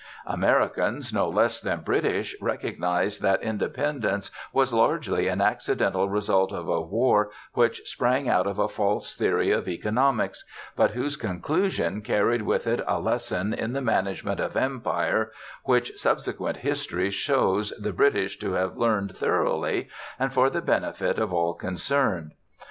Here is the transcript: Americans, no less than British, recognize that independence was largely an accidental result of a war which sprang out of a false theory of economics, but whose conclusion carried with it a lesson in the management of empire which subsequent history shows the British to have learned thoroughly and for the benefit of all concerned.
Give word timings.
Americans, 0.25 1.13
no 1.13 1.29
less 1.29 1.61
than 1.61 1.81
British, 1.81 2.35
recognize 2.41 3.19
that 3.19 3.43
independence 3.43 4.31
was 4.51 4.73
largely 4.73 5.27
an 5.27 5.41
accidental 5.41 6.09
result 6.09 6.51
of 6.51 6.67
a 6.67 6.81
war 6.81 7.29
which 7.53 7.87
sprang 7.87 8.27
out 8.27 8.47
of 8.47 8.57
a 8.57 8.67
false 8.67 9.13
theory 9.13 9.51
of 9.51 9.67
economics, 9.67 10.43
but 10.75 10.89
whose 10.89 11.15
conclusion 11.15 12.01
carried 12.01 12.41
with 12.41 12.65
it 12.65 12.81
a 12.87 12.99
lesson 12.99 13.53
in 13.53 13.73
the 13.73 13.79
management 13.81 14.39
of 14.39 14.57
empire 14.57 15.31
which 15.65 15.95
subsequent 15.99 16.57
history 16.57 17.11
shows 17.11 17.69
the 17.79 17.93
British 17.93 18.39
to 18.39 18.53
have 18.53 18.77
learned 18.77 19.15
thoroughly 19.15 19.87
and 20.17 20.33
for 20.33 20.49
the 20.49 20.61
benefit 20.63 21.19
of 21.19 21.31
all 21.31 21.53
concerned. 21.53 22.31